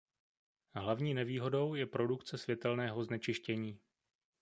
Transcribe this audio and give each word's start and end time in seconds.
Hlavní 0.75 1.13
nevýhodou 1.13 1.73
je 1.75 1.85
produkce 1.85 2.37
světelného 2.37 3.03
znečištění. 3.03 3.79